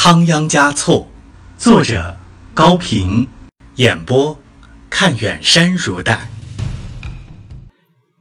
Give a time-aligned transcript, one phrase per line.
[0.00, 1.08] 仓央嘉措，
[1.58, 2.16] 作者
[2.54, 3.26] 高平，
[3.74, 4.38] 演播
[4.88, 6.30] 看远山如黛。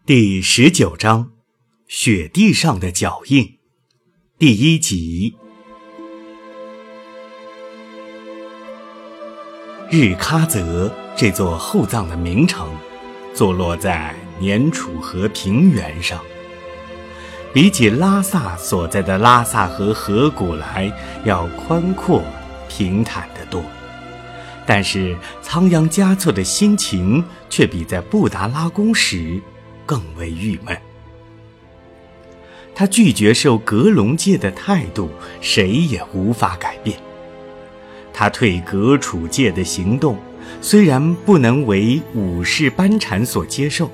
[0.03, 1.29] 第十九章：
[1.87, 3.59] 雪地上的脚印，
[4.39, 5.35] 第一集。
[9.91, 12.67] 日喀则这座厚藏的名城，
[13.35, 16.19] 坐落在年楚河平原上。
[17.53, 20.91] 比起拉萨所在的拉萨河河谷来
[21.23, 22.21] 要宽阔、
[22.69, 23.63] 平坦得多，
[24.65, 29.41] 但是仓央嘉措的心情却比在布达拉宫时
[29.85, 30.77] 更为郁闷。
[32.75, 35.09] 他拒绝受格隆戒的态度，
[35.41, 36.99] 谁也无法改变。
[38.13, 40.15] 他退格楚戒的行动，
[40.61, 43.89] 虽然不能为武士班禅所接受，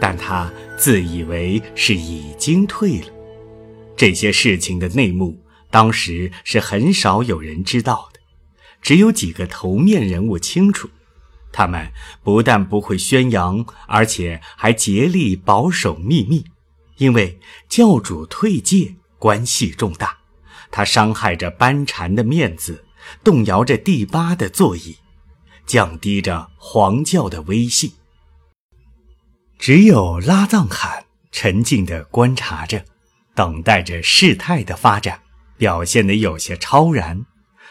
[0.00, 0.50] 但他。
[0.76, 3.08] 自以为是已经退了，
[3.96, 8.20] 这些事情的内幕，当时是很少有人知道的，
[8.82, 10.90] 只有几个头面人物清楚。
[11.52, 11.92] 他们
[12.24, 16.44] 不但不会宣扬，而且还竭力保守秘密，
[16.96, 20.18] 因为教主退戒关系重大，
[20.72, 22.84] 他伤害着班禅的面子，
[23.22, 24.96] 动摇着第八的座椅，
[25.64, 27.92] 降低着皇教的威信。
[29.58, 32.84] 只有拉藏汗沉静地观察着，
[33.34, 35.20] 等待着事态的发展，
[35.56, 37.24] 表现得有些超然，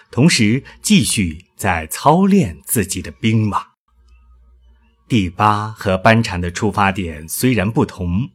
[0.09, 3.67] 同时继续在操练自己的兵马。
[5.07, 8.29] 第八和班禅的出发点虽然不同，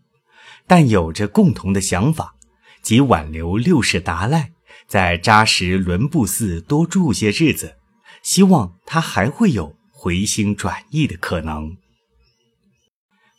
[0.66, 2.34] 但有着共同的想法，
[2.82, 4.52] 即挽留六世达赖
[4.86, 7.76] 在扎什伦布寺多住些日子，
[8.22, 11.76] 希望他还会有回心转意的可能。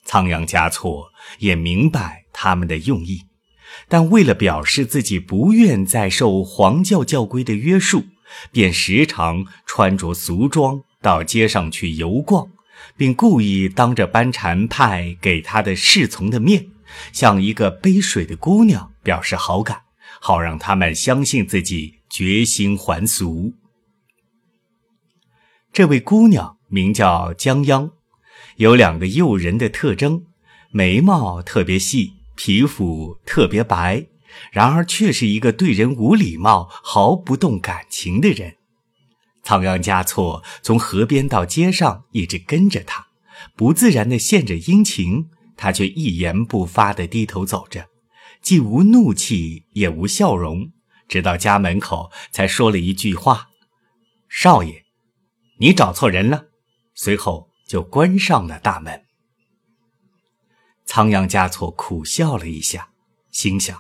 [0.09, 3.25] 仓央嘉措也明白他们的用意，
[3.88, 8.05] 但为了表示自己不愿再受黄教教规的约束，
[8.51, 12.49] 便时常穿着俗装到街上去游逛，
[12.97, 16.66] 并故意当着班禅派给他的侍从的面，
[17.13, 19.81] 向一个背水的姑娘表示好感，
[20.19, 23.53] 好让他们相信自己决心还俗。
[25.72, 27.91] 这位姑娘名叫江央。
[28.59, 30.25] 有两个诱人的特征：
[30.70, 34.06] 眉毛特别细，皮肤特别白。
[34.52, 38.58] 然而，却是一个对人无礼貌、毫不动感情的人。
[39.44, 43.08] 仓央嘉措从河边到街上，一直跟着他，
[43.56, 47.88] 不自然地献着殷勤，他却一言不发地低头走着，
[48.41, 50.70] 既无怒气，也无笑容。
[51.08, 53.47] 直到家门口，才说了一句话
[54.28, 54.84] ：“少爷，
[55.59, 56.47] 你找错人了。”
[56.94, 57.48] 随后。
[57.69, 59.06] 就关上了大门。
[60.85, 62.90] 仓央嘉措苦笑了一下，
[63.30, 63.80] 心想：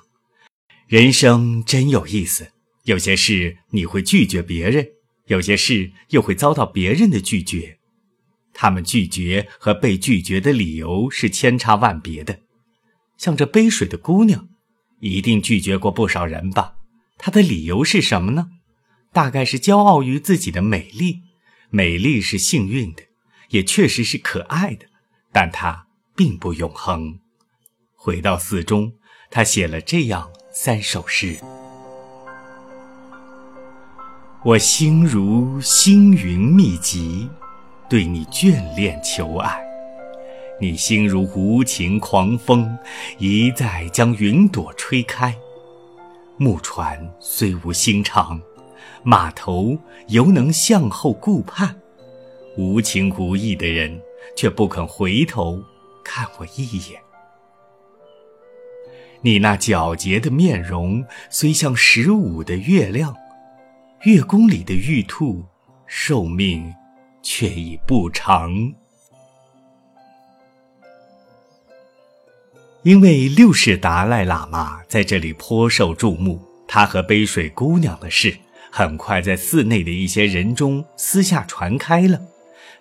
[0.85, 2.51] 人生真有意思，
[2.83, 4.89] 有些事你会拒绝别人，
[5.25, 7.79] 有些事又会遭到别人的拒绝。
[8.53, 12.41] 他们拒绝和被拒绝的理由是千差万别的。
[13.17, 14.47] 像这背水的姑娘，
[14.99, 16.75] 一定拒绝过不少人吧？
[17.17, 18.51] 她的理由是什么呢？
[19.11, 21.21] 大概是骄傲于自己的美丽。
[21.71, 23.08] 美丽是幸运的。
[23.49, 24.85] 也确实是可爱的，
[25.31, 27.19] 但它并不永恒。
[27.95, 28.93] 回到寺中，
[29.29, 31.37] 他写了这样三首诗：
[34.43, 37.29] 我心如星云密集，
[37.89, 39.59] 对你眷恋求爱；
[40.61, 42.77] 你心如无情狂风，
[43.17, 45.35] 一再将云朵吹开。
[46.37, 48.39] 木船虽无心肠，
[49.03, 49.77] 码头
[50.07, 51.78] 犹能向后顾盼。
[52.59, 54.01] 无情无义的人，
[54.35, 55.63] 却不肯回头
[56.03, 57.01] 看我一眼。
[59.21, 63.15] 你那皎洁的面容，虽像十五的月亮，
[64.03, 65.41] 月宫里的玉兔，
[65.87, 66.75] 寿命
[67.23, 68.51] 却已不长。
[72.83, 78.37] 因为六世达赖喇嘛在这里颇受注目，他和背水姑娘的事，
[78.69, 82.19] 很快在寺内的一些人中私下传开了。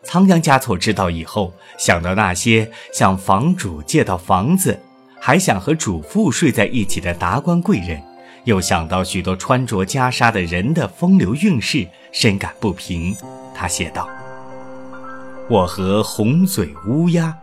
[0.05, 4.79] 仓央嘉措知道以后，想到那些向房主借到房子，
[5.21, 8.00] 还想和主妇睡在一起的达官贵人，
[8.45, 13.15] 又想到许多穿着袈裟的人的风流韵事，深感不平。
[13.55, 14.09] 他写道
[15.50, 17.37] ：“我和红嘴乌鸦，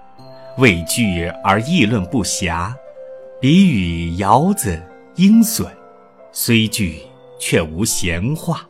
[0.58, 2.74] 畏惧而议论不暇，
[3.40, 4.82] 比与窑子
[5.18, 5.68] 鹰隼，
[6.32, 7.02] 虽惧
[7.38, 8.66] 却无闲话。”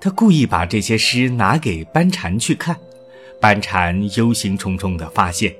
[0.00, 2.76] 他故意把这些诗拿给班禅去看，
[3.40, 5.54] 班禅忧心忡忡地发现，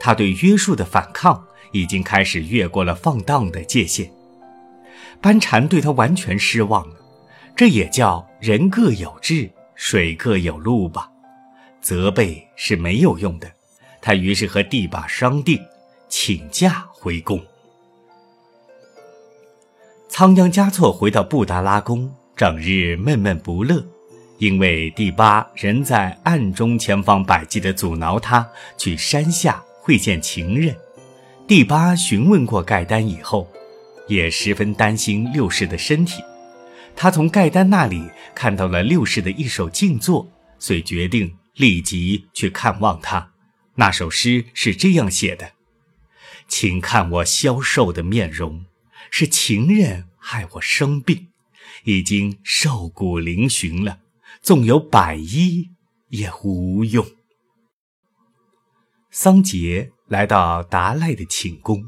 [0.00, 4.10] 他对约束的反抗已经开始越过了放荡的界限。
[5.20, 6.96] 班禅对他完全失望了。
[7.56, 11.08] 这也叫人各有志，水各有路吧。
[11.80, 13.50] 责备是没有用的。
[14.02, 15.58] 他于是和帝爸商定，
[16.08, 17.40] 请假回宫。
[20.08, 23.84] 仓央嘉措回到布达拉宫，整日闷闷不乐，
[24.38, 30.76] 因为第八仍在暗中千方百计地阻挠他去山下会见情人。
[31.46, 33.48] 第八询问过盖丹以后，
[34.08, 36.22] 也十分担心六世的身体。
[36.96, 40.28] 他从盖丹那里看到了六世的一首静坐，
[40.58, 43.30] 遂决定立即去看望他。
[43.76, 45.52] 那首诗是这样写的
[46.48, 48.64] ：“请看我消瘦的面容，
[49.10, 51.28] 是情人害我生病，
[51.84, 54.00] 已经瘦骨嶙峋了，
[54.42, 55.70] 纵有百医
[56.08, 57.06] 也无用。”
[59.10, 61.84] 桑杰来到达赖的寝宫，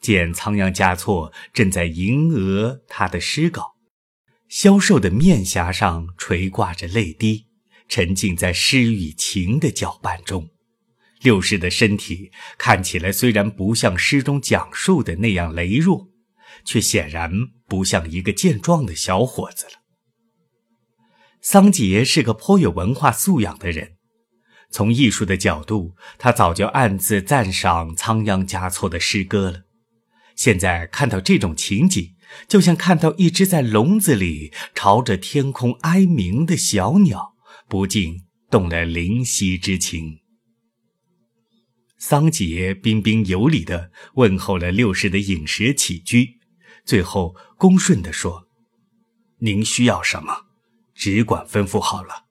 [0.00, 3.74] 见仓央嘉措正在吟额他的诗稿，
[4.48, 7.46] 消瘦的面颊上垂挂着泪滴，
[7.88, 10.48] 沉浸在诗与情的搅拌中。
[11.20, 16.08] 六世的身体看起来虽然不像诗中讲述的那样羸弱，
[16.64, 17.30] 却显然
[17.66, 19.72] 不像一个健壮的小伙子了。
[21.40, 23.96] 桑杰是个颇有文化素养的人。
[24.70, 29.62] 从艺术的角度，他早就暗自赞赏仓央嘉措的诗歌了。
[30.34, 32.14] 现在看到这种情景，
[32.48, 37.34] 就像看到一只在笼子里朝着天空哀鸣的小鸟，
[37.68, 40.20] 不禁动了灵犀之情。
[41.98, 46.38] 桑杰彬彬有礼地问候了六世的饮食起居，
[46.84, 48.48] 最后恭顺地说
[49.38, 50.46] ：“您需要什么，
[50.94, 52.26] 只管吩咐好了。”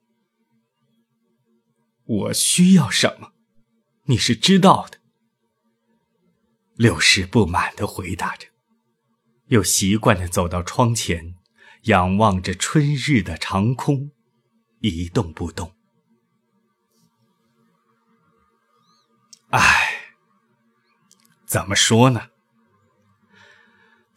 [2.03, 3.33] 我需要什么，
[4.05, 4.99] 你是知道的。
[6.75, 8.47] 六世不满地回答着，
[9.45, 11.35] 又习惯地走到窗前，
[11.83, 14.11] 仰望着春日的长空，
[14.79, 15.73] 一动不动。
[19.51, 20.15] 唉，
[21.45, 22.30] 怎么说呢？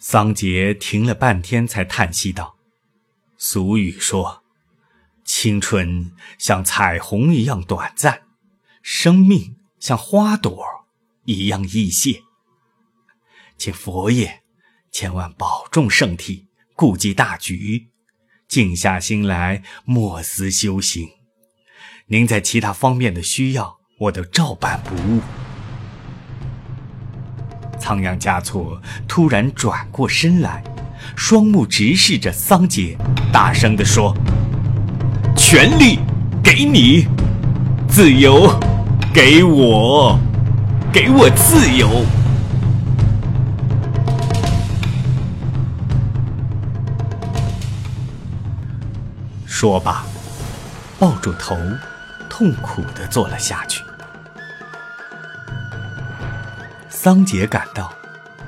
[0.07, 2.59] 桑杰停了半天，才叹息道
[3.39, 4.45] ：“俗语说。”
[5.25, 8.25] 青春像彩虹一样短暂，
[8.83, 10.63] 生命像花朵
[11.25, 12.21] 一样易谢。
[13.57, 14.43] 请佛爷
[14.93, 17.89] 千万保重身体，顾及大局，
[18.47, 21.09] 静下心来，莫思修行。
[22.09, 25.23] 您在其他方面的需要，我都照办不误。
[27.75, 30.63] 仓央嘉措突然转过身来，
[31.17, 32.97] 双目直视着桑杰，
[33.33, 34.17] 大声地说。
[35.37, 35.99] 权力
[36.43, 37.07] 给你，
[37.89, 38.49] 自由
[39.13, 40.19] 给我，
[40.93, 42.05] 给我自由。
[49.45, 50.05] 说罢，
[50.99, 51.57] 抱住头，
[52.29, 53.83] 痛苦的坐了下去。
[57.05, 57.95] 桑杰感到，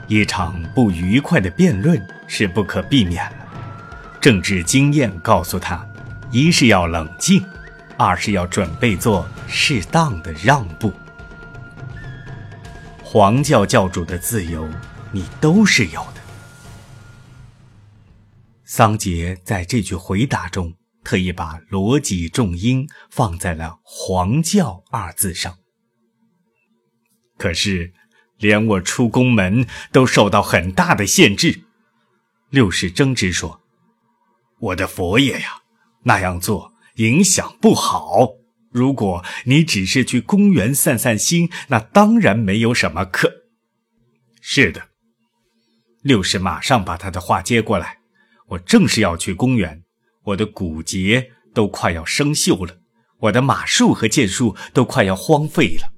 [0.09, 3.47] 一场不愉快的辩论是不可避免了。
[4.19, 5.87] 政治经验告诉他。
[6.33, 7.45] 一是要冷静，
[7.99, 10.91] 二是要准备做适当的让步。
[13.05, 14.67] 黄教教主的自由，
[15.13, 16.23] 你都是有的。
[18.65, 20.73] 桑杰在这句回答中
[21.05, 25.59] 特意把逻辑重音放在了“黄教”二字上。
[27.37, 27.93] 可是，
[28.39, 31.63] 连我出宫门都受到很大的限制。
[32.51, 33.61] 六世争执说
[34.61, 35.63] ：“我的佛爷呀！”
[36.05, 38.29] 那样做影响不好。
[38.71, 43.33] 如果你只是去公园散散心，那当然没有什么可。
[44.41, 44.89] 是的，
[46.03, 47.99] 六世马上把他的话接过来。
[48.51, 49.83] 我正是要去公园，
[50.23, 52.77] 我的骨节都快要生锈了，
[53.19, 55.93] 我的马术和剑术都快要荒废了。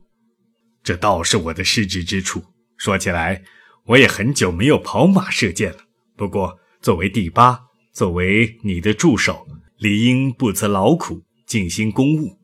[0.88, 2.42] 这倒是我的失职之处。
[2.78, 3.42] 说起来，
[3.84, 5.80] 我也很久没有跑马射箭了。
[6.16, 7.60] 不过，作为第八，
[7.92, 9.46] 作为你的助手。
[9.76, 12.38] 理应不辞劳苦，尽心公务。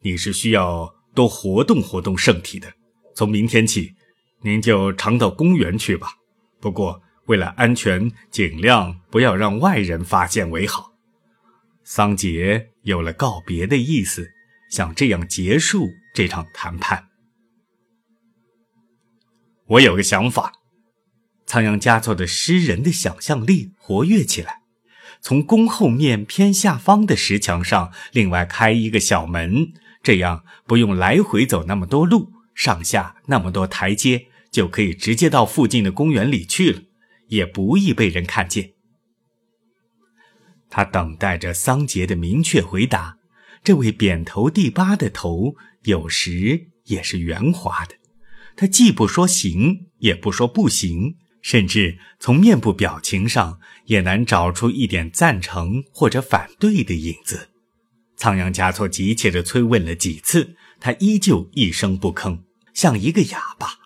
[0.00, 2.72] 你是需要多活动活动圣体的。
[3.14, 3.92] 从明天起，
[4.40, 6.08] 您就常到公园去吧。
[6.58, 10.94] 不过，为了安全，尽量不要让外人发现为好。
[11.84, 14.26] 桑杰有了告别的意思，
[14.70, 17.09] 想这样结束这场谈判。
[19.70, 20.54] 我有个想法。
[21.46, 24.62] 仓央嘉措的诗人的想象力活跃起来。
[25.20, 29.72] 从宫后面偏下方的石墙上，另外开一个小门，
[30.02, 36.82] 这样不用来回走那么多路，上下那么多台阶，就可以直接到附近的公园里去了，
[37.28, 38.72] 也不易被人看见。
[40.70, 43.18] 他等待着桑杰的明确回答。
[43.62, 47.94] 这位扁头第八的头有时也是圆滑的，
[48.60, 57.48] 他既不说行，也不说不行，甚至从面部表情上也难找出一点赞成或者反对的影子。
[58.18, 62.40] 仓央嘉措急切地催问了几次，他依旧一声不吭，
[62.74, 63.78] 像一个哑巴。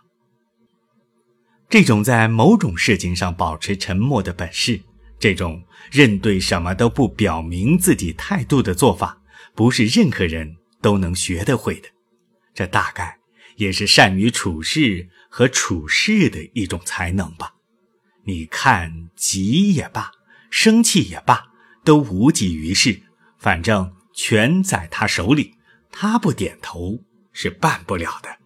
[1.68, 4.80] 这种在某种事情上保持沉默的本事，
[5.20, 5.62] 这种
[5.92, 9.22] 认对什么都不表明自己态度的做法。
[9.54, 11.88] 不是任何人都能学得会的，
[12.52, 13.16] 这大概
[13.56, 17.54] 也是善于处事和处事的一种才能吧。
[18.24, 20.10] 你看，急也罢，
[20.50, 21.48] 生气也罢，
[21.84, 23.02] 都无济于事，
[23.38, 25.54] 反正全在他手里，
[25.90, 27.00] 他不点头
[27.32, 28.38] 是办不了的。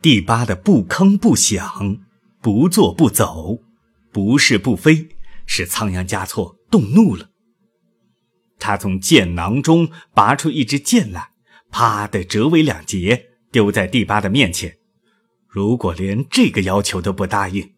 [0.00, 1.98] 第八的不吭不响，
[2.40, 3.62] 不坐不走，
[4.12, 5.08] 不是不飞，
[5.46, 7.30] 是仓央嘉措动怒了。
[8.58, 11.30] 他从剑囊中拔出一支剑来，
[11.70, 13.27] 啪的折为两截，
[13.58, 14.72] 丢在帝八的面前。
[15.48, 17.68] 如果连这个要求都不答应，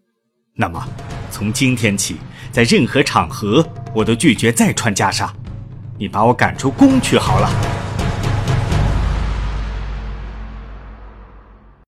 [0.53, 0.87] 那么
[1.31, 2.17] 从今天起，
[2.53, 5.31] 在任何场合我都拒绝再穿袈裟。
[5.99, 7.70] 你把我赶出宫去好了。